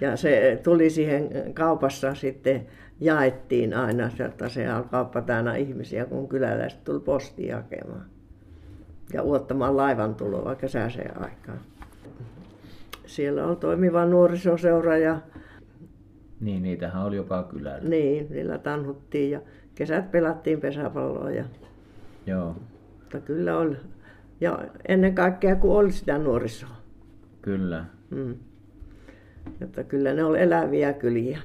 Ja 0.00 0.16
se 0.16 0.60
tuli 0.62 0.90
siihen 0.90 1.54
kaupassa 1.54 2.14
sitten, 2.14 2.66
jaettiin 3.00 3.74
aina, 3.74 4.10
että 4.26 4.48
se 4.48 4.66
kauppa 4.90 5.22
täynnä 5.22 5.56
ihmisiä, 5.56 6.04
kun 6.04 6.28
kyläläiset 6.28 6.84
tuli 6.84 7.00
postia 7.00 7.56
hakemaan. 7.56 8.13
Ja 9.12 9.22
uottamaan 9.22 9.76
laivan 9.76 10.14
tuloa 10.14 10.54
kesäiseen 10.54 11.22
aikaan. 11.22 11.60
Siellä 13.06 13.46
oli 13.46 13.56
toimiva 13.56 14.04
nuorisoseura 14.04 14.96
ja 14.98 15.18
Niin, 16.40 16.62
niitähän 16.62 17.04
oli 17.04 17.16
joka 17.16 17.42
kylällä. 17.42 17.88
niin, 17.88 18.26
niillä 18.30 18.58
tanhuttiin 18.58 19.30
ja 19.30 19.40
kesät 19.74 20.10
pelattiin 20.10 20.60
pesäpalloa. 20.60 21.30
Ja, 21.30 21.44
Joo, 22.26 22.56
mutta 23.00 23.20
kyllä 23.20 23.58
oli. 23.58 23.76
Ja 24.40 24.58
ennen 24.88 25.14
kaikkea 25.14 25.56
kun 25.56 25.76
oli 25.76 25.92
sitä 25.92 26.18
nuorisoa. 26.18 26.76
kyllä. 27.42 27.84
Mm. 28.10 28.34
Että 29.60 29.84
kyllä 29.84 30.12
ne 30.14 30.24
oli 30.24 30.40
eläviä 30.40 30.92
kyliä. 30.92 31.38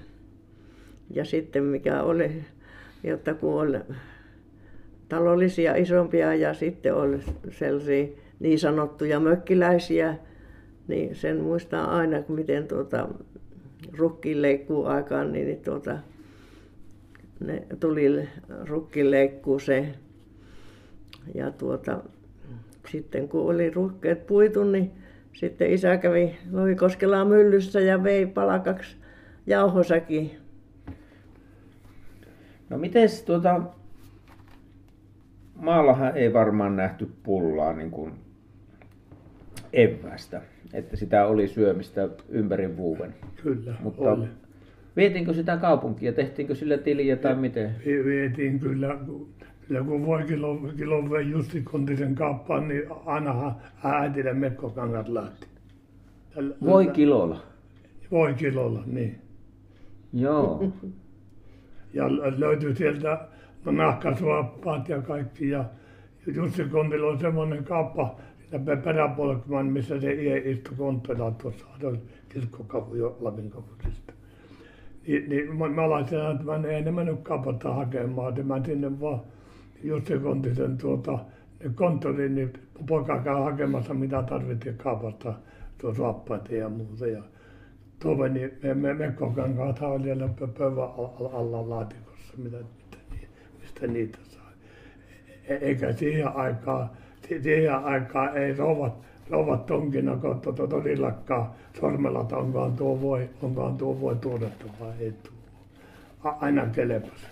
Ja 1.10 1.26
sitten 1.26 1.64
mikä 1.64 2.02
oli, 2.04 2.44
jotta 3.04 3.34
kun 3.34 3.62
oli 3.62 3.78
talollisia 5.10 5.76
isompia 5.76 6.36
ja 6.36 6.54
sitten 6.54 6.96
oli 6.96 7.20
sellaisia 7.50 8.08
niin 8.40 8.60
sanottuja 8.60 9.20
mökkiläisiä, 9.20 10.16
niin 10.88 11.16
sen 11.16 11.42
muistaa 11.42 11.98
aina, 11.98 12.24
miten 12.28 12.68
tuota 12.68 13.10
rukkileikkuu 13.98 14.86
aikaan, 14.86 15.32
niin, 15.32 15.48
niin 15.48 15.62
tuota, 15.62 15.98
ne 17.40 17.64
tuli 17.80 18.30
rukkileikkuu 18.66 19.60
se. 19.60 19.88
Ja 21.36 21.52
tuota, 21.52 22.00
sitten 22.92 23.30
kun 23.30 23.52
oli 23.52 23.70
ruhkeet 23.70 24.28
puitu, 24.28 24.64
niin 24.64 24.92
sitten 25.34 25.72
isä 25.72 25.98
kävi 25.98 26.36
Lohikoskelaan 26.52 27.28
myllyssä 27.28 27.80
ja 27.80 28.04
vei 28.04 28.26
palakaksi 28.26 28.98
jauhosäkin. 29.48 30.32
No 32.70 32.78
miten 32.78 33.10
tuota, 33.26 33.62
maallahan 35.60 36.18
ei 36.18 36.34
varmaan 36.34 36.76
nähty 36.76 37.10
pullaa 37.24 37.74
niin 37.74 37.92
kuin 37.92 38.12
evästä, 39.74 40.42
että 40.74 40.96
sitä 40.96 41.26
oli 41.26 41.48
syömistä 41.48 42.10
ympäri 42.30 42.78
vuoden. 42.78 43.14
Kyllä, 43.44 43.74
Mutta 43.84 44.02
oli. 44.12 44.26
vietiinkö 44.96 45.34
sitä 45.34 45.58
kaupunkia, 45.58 46.14
tehtiinkö 46.14 46.56
sillä 46.56 46.78
tiliä 46.78 47.16
tai 47.16 47.36
miten? 47.36 47.76
Vi- 47.86 48.06
Vietiin 48.06 48.60
kyllä, 48.60 48.98
kyllä 49.68 49.84
kun 49.84 50.06
voi 50.06 50.24
kilo, 50.24 50.56
kilo 50.78 51.10
vei 51.10 51.30
Jussi 51.30 51.62
Kontisen 51.62 52.16
kauppaan, 52.16 52.68
niin 52.68 52.84
ainahan 53.06 53.56
äitille 53.84 54.34
mekkokangat 54.34 55.08
lähti. 55.10 55.48
Tällä- 56.36 56.56
Voi 56.66 56.88
kilolla. 56.88 57.44
Voi 58.12 58.34
kilolla, 58.34 58.84
niin. 58.86 59.22
Joo. 60.14 60.74
Ja 61.94 62.08
lö- 62.08 62.40
löytyi 62.40 62.76
sieltä 62.76 63.20
nahkasuoppaat 63.66 64.90
ja 64.90 65.02
kaikki. 65.02 65.50
Ja 65.50 65.66
Jussi 66.28 66.64
Kontilla 66.64 67.08
on 67.08 67.20
semmoinen 67.20 67.64
kauppa, 67.64 68.16
sitä 68.44 68.60
peräpolkman, 68.84 69.66
missä 69.66 70.00
se 70.00 70.14
ie 70.14 70.38
istui 70.38 70.78
konttorilla 70.78 71.32
tuossa 71.32 71.66
tuossa 71.80 72.02
kirkkokapu 72.30 72.96
jo 72.96 73.18
Lapin 73.20 73.50
kaputista. 73.50 74.14
Niin, 75.08 75.30
niin 75.30 75.56
mä, 75.56 75.70
mä 75.70 75.90
laitin, 75.90 76.20
että 76.32 76.44
mä 76.44 76.56
en, 76.56 76.66
ei 76.66 76.82
ne 76.82 76.92
mennyt 76.92 77.20
kaupasta 77.24 77.74
hakemaan, 77.74 78.30
että 78.30 78.44
mä 78.44 78.62
sinne 78.66 79.00
vaan 79.00 79.22
Jussi 79.84 80.20
Kontisen 80.20 80.78
tuota, 80.78 81.20
konttoriin, 81.76 82.36
niin 82.36 82.54
poika 82.88 83.20
käy 83.20 83.36
hakemassa 83.36 83.94
mitä 83.94 84.24
tarvitsee 84.24 84.74
kaupasta, 84.74 85.34
tuo 85.82 85.94
saappaita 85.94 86.56
ja 86.56 86.70
muuta. 86.70 87.08
Ja 87.08 87.24
tuolla 88.00 88.28
niin 88.28 88.52
me, 88.64 88.74
me, 88.74 88.94
mekkokankaat 88.94 89.82
oli 89.82 90.04
siellä 90.04 90.26
pö- 90.26 90.48
pöydän 90.58 90.90
alla, 91.34 91.70
laatikossa, 91.70 92.34
mitä, 92.38 92.58
mistä 93.82 93.88
niitä 93.88 94.18
saa. 94.30 94.52
E- 95.48 95.54
Eikä 95.56 95.94
siihen 95.94 96.28
aikaan, 96.36 96.90
si- 97.28 97.42
siihen 97.44 97.76
aikaan 97.76 98.38
ei 98.38 98.54
rouvat, 98.54 98.94
rouvat 99.30 99.66
tonkina 99.66 100.16
kohta 100.18 100.54
to, 100.54 100.68
torillakaan 100.68 101.50
sormella, 101.80 102.22
että 102.22 102.38
onkohan 102.38 102.74
tuo 102.76 103.02
voi, 103.02 103.30
onkohan 103.42 103.78
tuo 103.78 104.00
voi 104.02 104.16
tuodetta 104.16 104.66
vai 104.80 104.92
ei 105.00 105.12
tuo. 105.24 105.32
Aina 106.40 106.66
kelpasi. 106.66 107.26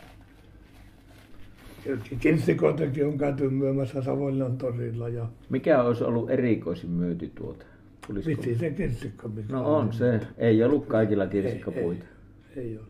Kirssikoitakin 2.20 3.06
on 3.06 3.18
käyty 3.18 3.50
myymässä 3.50 4.02
Savonlinnan 4.02 4.58
torilla 4.58 5.10
ja 5.10 5.26
Mikä 5.50 5.84
olisi 5.84 6.04
ollut 6.04 6.30
erikoisin 6.30 6.90
myyti 6.90 7.32
tuota? 7.36 7.66
Tulisiko? 8.08 8.42
vitsi 8.42 8.60
se 8.60 8.70
kirssikko. 8.70 9.28
mikä 9.28 9.54
No 9.54 9.76
on 9.76 9.94
se. 9.94 10.20
Ei 10.38 10.64
ollut 10.64 10.86
kaikilla 10.86 11.28
kirsikkapuita. 11.28 12.06
Ei, 12.56 12.64
ei 12.64 12.78
ole. 12.78 12.86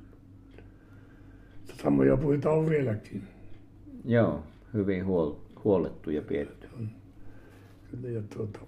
Samoja 1.83 2.17
puita 2.17 2.49
on 2.51 2.69
vieläkin. 2.69 3.23
Joo, 4.05 4.43
hyvin 4.73 5.05
huol- 5.05 5.35
huolettu 5.63 6.09
ja 6.11 6.21
pidetty. 6.21 6.67
Kyllä, 7.91 8.09
ja 8.09 8.21
tuota, 8.35 8.59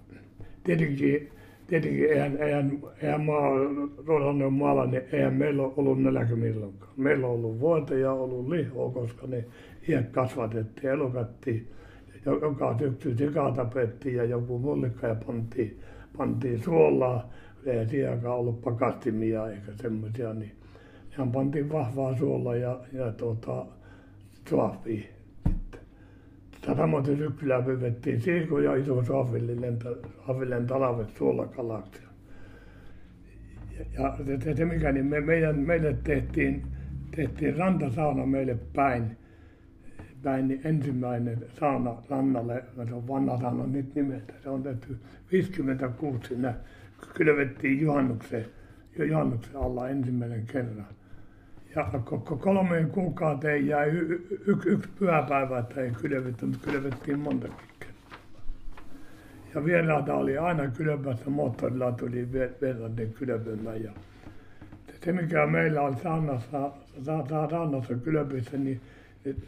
tietenkin, 0.64 1.30
tietenkin 1.66 2.10
eihän, 2.12 2.36
eihän, 2.36 2.78
eihän 3.02 3.20
maa, 3.20 3.50
Rosanen 4.06 4.52
maalla, 4.52 4.86
niin 4.86 5.02
eihän 5.12 5.34
meillä 5.34 5.62
ole 5.62 5.72
ollut 5.76 6.02
nälkä 6.02 6.36
milloinkaan. 6.36 6.92
Meillä 6.96 7.26
on 7.26 7.32
ollut 7.32 7.60
voita 7.60 7.94
ja 7.94 8.12
ollut 8.12 8.48
lihoa, 8.48 8.90
koska 8.90 9.26
ne 9.26 9.44
iät 9.88 10.08
kasvatettiin, 10.10 10.90
elokattiin. 10.90 11.68
Jo- 12.26 12.38
Joka 12.38 12.78
syksy 12.78 13.16
sika 13.16 13.52
tapettiin 13.52 14.16
ja 14.16 14.24
joku 14.24 14.58
mullikka 14.58 15.06
ja 15.06 15.14
pantiin, 15.26 15.80
pantiin 16.18 16.62
suolaa. 16.62 17.30
Ei 17.66 17.88
siihen 17.88 18.10
aikaan 18.12 18.36
ollut 18.38 18.60
pakastimia 18.62 19.48
eikä 19.50 19.72
semmoisia, 19.82 20.34
niin 20.34 20.52
ihan 21.12 21.32
pantiin 21.32 21.72
vahvaa 21.72 22.18
suolaa 22.18 22.56
ja, 22.56 22.80
ja 22.92 23.12
tuota, 23.12 23.66
suahvia 24.48 24.96
sitten. 25.00 25.19
Sitä 26.60 26.76
samoin 26.76 27.06
syksyllä 27.06 27.62
pyydettiin 27.62 28.20
siiko 28.20 28.58
ja 28.60 28.76
iso 28.76 29.04
saavillinen, 29.04 29.78
saavillinen 30.26 30.66
talvet 30.66 31.16
suolakalaksi. 31.16 32.02
Ja, 33.78 33.84
ja 34.26 34.40
se, 34.44 34.54
se, 34.54 34.64
mikä, 34.64 34.92
niin 34.92 35.06
me, 35.06 35.20
meidän, 35.20 35.58
meille 35.58 35.96
tehtiin, 36.04 36.62
tehtiin 37.16 37.56
rantasauna 37.56 38.26
meille 38.26 38.58
päin, 38.74 39.16
päin 40.22 40.48
niin 40.48 40.60
ensimmäinen 40.64 41.38
sauna 41.60 42.02
rannalle, 42.10 42.64
se 42.88 42.94
on 42.94 43.08
vanha 43.08 43.40
sauna 43.40 43.66
nyt 43.66 43.94
nimeltä, 43.94 44.32
se 44.42 44.48
on 44.48 44.62
tehty 44.62 44.96
56 45.32 46.28
siinä, 46.28 46.54
kylvettiin 47.14 47.80
juhannuksen, 47.80 48.44
juhannuksen 48.98 49.56
alla 49.56 49.88
ensimmäinen 49.88 50.46
kerran. 50.46 50.86
Ja 51.76 51.90
kolmeen 52.40 52.90
kuukauteen 52.90 53.66
jäi 53.66 53.88
y- 53.88 54.26
y- 54.30 54.40
yksi, 54.46 54.78
pyhäpäivä, 54.98 55.58
että 55.58 55.80
ei 55.80 55.90
kylvetty, 55.90 56.46
mutta 56.46 56.70
kylvettiin 56.70 57.18
montakin. 57.18 57.56
Ja 59.54 59.64
vieraita 59.64 60.14
oli 60.14 60.38
aina 60.38 60.70
kylvässä, 60.70 61.30
moottorilla 61.30 61.92
tuli 61.92 62.32
vie- 62.32 62.50
vieraiden 62.60 63.12
kylpymään. 63.12 63.82
Ja 63.82 63.92
se 65.04 65.12
mikä 65.12 65.46
meillä 65.46 65.80
oli 65.80 65.96
saunassa, 66.02 66.72
sa- 67.02 67.24
sa- 67.28 67.50
saunassa 67.50 67.94
kylpyssä, 67.94 68.56
niin 68.56 68.80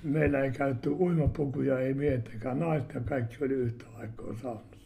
meillä 0.02 0.40
ei 0.40 0.50
käytetty 0.50 0.90
uimapukuja, 0.90 1.78
ei 1.78 1.94
miehettäkään, 1.94 2.58
naiset 2.58 2.94
ja 2.94 3.00
kaikki 3.00 3.44
oli 3.44 3.54
yhtä 3.54 3.84
aikaa 3.98 4.26
saunassa. 4.42 4.76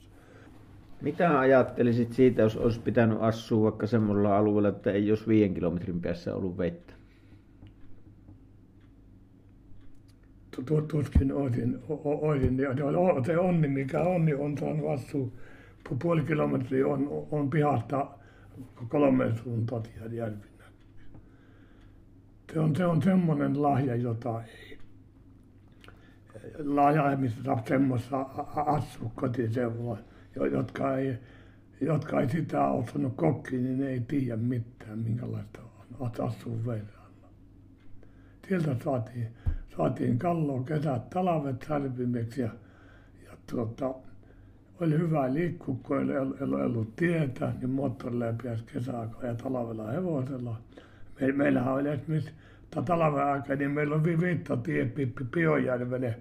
Mitä 1.01 1.39
ajattelisit 1.41 2.13
siitä, 2.13 2.43
jos 2.43 2.57
olisi 2.57 2.81
pitänyt 2.81 3.19
asua 3.21 3.63
vaikka 3.71 3.87
semmoilla 3.87 4.39
alueella, 4.39 4.69
että 4.69 4.91
ei 4.91 5.11
olisi 5.11 5.27
viiden 5.27 5.55
kilometrin 5.55 6.01
päässä 6.01 6.35
ollut 6.35 6.59
vettä? 6.59 6.96
Tuskin 10.89 11.33
olisin, 11.33 11.79
olisin. 11.89 12.59
Se 13.27 13.39
onni, 13.39 13.69
mikä 13.69 14.01
onni 14.01 14.35
on 14.35 14.59
saanut 14.59 14.91
asua 14.91 15.29
puoli 16.03 16.23
kilometriä 16.23 16.87
on, 16.87 17.27
on 17.31 17.51
pihasta 17.51 18.07
kolme 18.89 19.35
suuntaan 19.43 19.83
järvi 20.11 20.47
Se 22.53 22.61
on, 22.61 22.77
se 22.77 22.87
on 22.87 23.03
semmoinen 23.03 23.63
lahja, 23.63 23.97
jota 23.97 24.43
ei 24.43 24.79
lahja, 26.59 27.17
missä 27.17 27.43
saa 27.43 27.63
semmoista 27.69 28.21
asua 28.67 29.11
kotiseudulla, 29.15 29.99
jotka 30.53 30.97
ei, 30.97 31.19
jotka 31.81 32.21
ei 32.21 32.31
sitä 32.31 32.67
ole 32.67 32.87
sanonut 32.87 33.17
kokkiin, 33.17 33.65
niin 33.65 33.83
ei 33.83 34.01
tiedä 34.01 34.37
mitään, 34.37 34.99
minkälaista 34.99 35.61
on 36.01 36.11
asua 36.27 36.57
verralla. 36.67 37.29
Sieltä 38.49 38.77
saatiin, 38.85 39.29
saatiin 39.77 40.19
kalloa 40.19 40.63
kesät, 40.63 41.11
talvet 41.11 41.65
särpimeksi 41.69 42.41
ja, 42.41 42.49
ja 43.25 43.37
tuota, 43.51 43.95
oli 44.81 44.99
hyvä 44.99 45.35
liikkua, 45.35 45.77
kun 45.83 46.11
ei 46.11 46.17
ollut 46.65 46.97
tietä, 46.97 47.53
niin 47.61 47.71
moottorilla 47.71 48.25
pääsi 48.43 48.65
kesäaikaan 48.73 49.27
ja 49.27 49.35
talvella 49.35 49.91
hevosella. 49.91 50.61
Me, 51.21 51.33
meillähän 51.33 51.75
oli 51.75 51.89
esimerkiksi 51.89 52.33
talven 52.85 53.25
aikaa, 53.25 53.57
niin 53.57 53.71
meillä 53.71 53.95
on 53.95 54.05
viittatie 54.05 54.93
Piojärvelle 55.35 56.19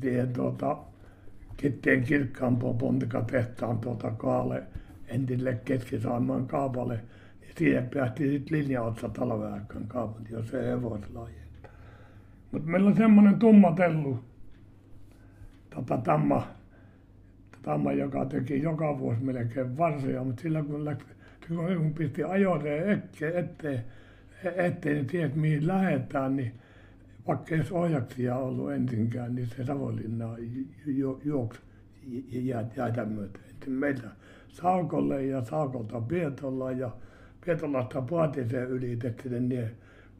siihen 0.00 0.32
tuota, 0.32 0.76
Kitteen 1.56 2.04
kirkkaan 2.04 2.56
pontikatehtaan 2.56 3.78
tuota 3.78 4.10
kaale 4.10 4.62
entille 5.08 5.60
Keski-Saimaan 5.64 6.46
kaapalle, 6.46 7.00
niin 7.40 7.52
siihen 7.58 7.90
päästiin 7.94 8.30
sitten 8.30 8.58
linja-otsa 8.58 9.08
talven 9.08 9.52
aikaan 9.52 9.86
kaapalti, 9.88 10.32
jos 10.32 10.54
ei 10.54 10.66
hevosella 10.66 11.28
Mutta 12.52 12.70
meillä 12.70 12.88
on 12.88 12.96
semmoinen 12.96 13.38
tumma 13.38 13.74
tota, 15.74 15.98
tamma, 15.98 16.46
tamma, 17.62 17.92
joka 17.92 18.24
teki 18.24 18.62
joka 18.62 18.98
vuosi 18.98 19.22
melkein 19.22 19.78
varsia, 19.78 20.24
mutta 20.24 20.42
sillä 20.42 20.62
kun, 20.62 20.84
lähti, 20.84 21.04
kun 21.48 21.94
pisti 21.94 22.24
ajoreen 22.24 23.02
eteen, 23.34 23.84
eteen, 24.56 24.94
niin 24.94 25.06
tiesi 25.06 25.38
mihin 25.38 25.66
lähdetään, 25.66 26.36
niin 26.36 26.52
vaikka 27.26 27.54
ei 27.54 27.62
ohjaksia 27.70 28.36
ollut 28.36 28.72
ensinkään, 28.72 29.34
niin 29.34 29.46
se 29.46 29.64
Savonlinna 29.64 30.36
juoksi 31.24 31.60
jäätä 32.76 33.04
myöten. 33.04 33.42
Meiltä 33.66 34.08
Saukolle 34.48 35.24
ja 35.24 35.44
Saukolta 35.44 36.00
Pietola 36.00 36.72
ja 36.72 36.90
Pietolasta 37.44 38.02
Paatisen 38.02 38.68
ylitettiin 38.68 39.48
niin 39.48 39.70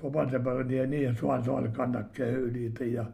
Papasepäinen 0.03 0.91
niin 0.91 1.17
Suonsuolen 1.17 1.73
kannakkeen 1.73 2.35
ylite 2.35 2.87
ja 2.87 3.05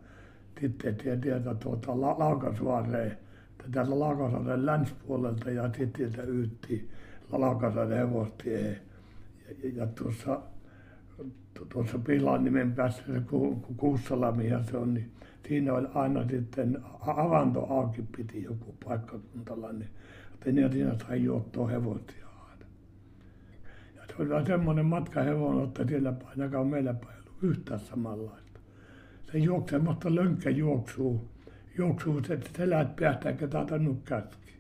sitten 0.60 0.96
tietä 0.96 1.54
tuota 1.54 2.00
Laukasuoreen 2.00 3.18
täältä 3.72 3.98
Laukasaaren 3.98 4.66
länsipuolelta 4.66 5.50
ja 5.50 5.62
sitten 5.62 5.90
sieltä 6.12 6.22
yytti 6.22 6.90
Laukasaaren 7.32 7.98
hevostiehen. 7.98 8.76
Ja, 9.48 9.70
ja 9.74 9.86
tuossa, 9.86 10.40
tuossa 11.72 11.98
Pihlaniemen 11.98 12.72
päässä 12.72 13.02
se 13.06 13.22
Kuussalami 13.76 14.48
ja 14.48 14.64
se 14.64 14.76
on, 14.76 14.94
niin 14.94 15.10
siinä 15.48 15.74
oli 15.74 15.88
aina 15.94 16.28
sitten 16.28 16.78
avanto 17.00 17.66
auki 17.70 18.04
piti 18.16 18.42
joku 18.42 18.74
paikkakuntalainen, 18.84 19.88
että 20.34 20.52
ne 20.52 20.72
siinä 20.72 20.96
sai 21.06 21.24
juottua 21.24 21.68
hevosia. 21.68 22.16
Ja 22.20 22.25
se 24.16 24.34
oli 24.34 24.46
semmoinen 24.46 24.86
matkahevonen, 24.86 25.64
että 25.64 25.86
siellä 25.86 26.12
ainakaan 26.26 26.66
meillä 26.66 26.94
päin 26.94 27.18
ollut 27.18 27.42
yhtään 27.42 27.80
samanlaista. 27.80 28.60
Se 29.32 29.38
juoksi 29.38 29.70
semmoista 29.70 30.14
lönkkäjuoksua 30.14 31.20
juoksuu 31.78 32.22
se 32.24 32.38
selät 32.56 32.96
päästä 32.96 33.28
eikä 33.28 33.48
tahtonut 33.48 34.02
käski. 34.04 34.52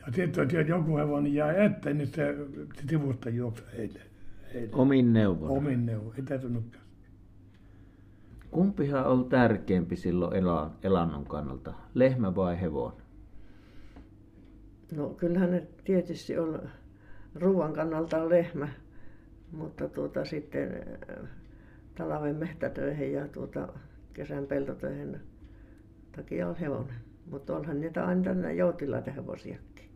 Ja 0.00 0.12
sitten 0.12 0.48
jos 0.52 0.68
joku 0.68 0.96
hevonen 0.96 1.34
jää 1.34 1.52
eteen, 1.52 1.98
niin 1.98 2.08
se 2.08 2.34
sivusta 2.90 3.30
juoksi 3.30 3.64
heille. 3.76 4.00
heille. 4.54 4.76
Omin 4.76 5.12
neuvon. 5.12 5.50
Omin 5.50 5.86
neuvon, 5.86 6.14
ei 6.16 6.22
tahtonut 6.22 6.64
käski. 6.70 6.88
Kumpihan 8.50 9.06
on 9.06 9.28
tärkeämpi 9.28 9.96
silloin 9.96 10.36
elan, 10.36 10.70
elannon 10.82 11.24
kannalta, 11.24 11.74
lehmä 11.94 12.34
vai 12.34 12.60
hevonen? 12.60 13.02
No 14.96 15.08
kyllähän 15.08 15.50
ne 15.50 15.66
tietysti 15.84 16.38
on 16.38 16.60
ruoan 17.34 17.72
kannalta 17.72 18.28
lehmä, 18.28 18.68
mutta 19.52 19.88
tuota 19.88 20.24
sitten 20.24 20.86
äh, 21.10 21.28
talven 21.94 22.36
mehtätöihin 22.36 23.12
ja 23.12 23.28
tuota 23.28 23.68
kesän 24.12 24.46
peltotöihin 24.46 25.20
takia 26.16 26.48
on 26.48 26.56
hevonen. 26.56 27.00
Mutta 27.30 27.56
onhan 27.56 27.80
niitä 27.80 28.06
aina 28.06 28.52
joutilaita 28.52 29.10
hevosiakin. 29.10 29.90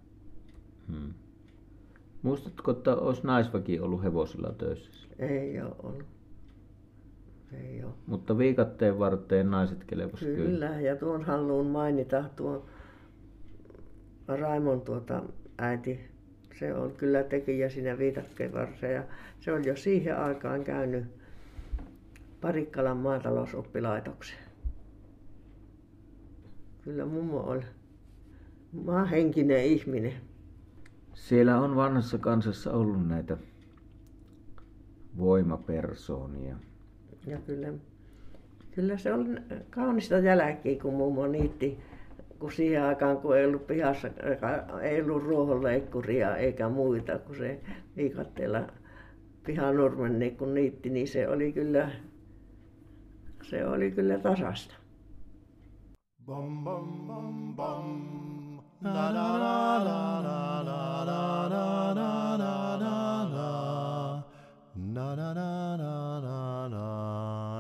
Hmm. 0.89 1.15
Muistatko, 2.23 2.71
että 2.71 2.97
olisi 2.97 3.27
naisväki 3.27 3.81
ollut 3.81 4.03
hevosilla 4.03 4.53
töissä? 4.59 5.09
Ei 5.19 5.61
ole 5.61 5.75
ollut. 5.83 6.07
Ei 7.53 7.85
ole. 7.85 7.93
Mutta 8.07 8.39
viikatteen 8.39 8.99
varteen 8.99 9.51
naiset 9.51 9.85
kelevos 9.85 10.21
kyllä. 10.21 10.37
Kyllä, 10.37 10.81
ja 10.81 10.97
tuon 10.97 11.25
haluan 11.25 11.67
mainita 11.67 12.25
tuo 12.37 12.67
Raimon 14.29 14.81
tuota 14.81 15.23
äiti. 15.59 16.12
Se 16.59 16.75
on 16.75 16.93
kyllä 16.93 17.23
tekijä 17.23 17.69
siinä 17.69 17.99
viikatteen 17.99 18.53
varteen 18.53 18.95
ja 18.95 19.03
se 19.41 19.53
on 19.53 19.65
jo 19.65 19.77
siihen 19.77 20.17
aikaan 20.17 20.65
käynyt 20.65 21.05
Parikkalan 22.41 22.97
maatalousoppilaitoksen 22.97 24.39
kyllä 26.85 27.07
mummo 27.07 27.41
oli 27.41 27.63
maahenkinen 28.85 29.65
ihminen. 29.65 30.13
Siellä 31.15 31.61
on 31.61 31.77
vanhassa 31.77 32.19
kansassa 32.19 32.73
ollut 32.73 33.09
näitä 33.09 33.37
voimapersoonia. 35.19 36.57
Ja 37.27 37.39
kyllä, 37.39 37.73
kyllä 38.75 38.97
se 38.97 39.13
oli 39.13 39.25
kaunista 39.71 40.19
jälkeä, 40.19 40.81
kun 40.83 40.95
mummo 40.95 41.27
niitti, 41.27 41.79
kun 42.43 42.53
siihen 42.53 42.83
aikaan, 42.83 43.17
kun 43.19 43.37
ei 43.37 43.47
ollut 43.47 43.67
pihassa, 43.67 44.09
ei 44.83 45.03
ollut 45.03 45.23
ruohonleikkuria 45.23 46.37
eikä 46.37 46.69
muita, 46.69 47.19
kun 47.19 47.37
se 47.37 47.61
viikatteella 47.97 48.61
pihanurmen 49.47 50.19
niin 50.19 50.37
kun 50.37 50.55
niitti, 50.55 50.91
niin 50.91 51.09
se 51.09 51.29
oli 51.29 51.53
kyllä, 51.53 51.91
se 53.43 53.67
oli 53.67 53.91
kyllä 53.91 54.19
tasasta. 54.19 54.75
Bum 56.27 56.65
bum 56.65 57.07
bum 57.07 57.57
bum. 57.57 58.61
Na 58.81 59.13
na 59.13 59.39
na 59.39 59.85
na 59.85 60.23
na 60.25 60.65
na 60.65 61.05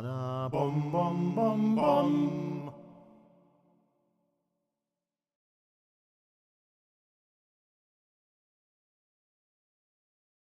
na. 0.02 0.48
Bum 0.50 0.92
bum 0.92 1.34
bum 1.34 1.74
bum. 1.74 2.41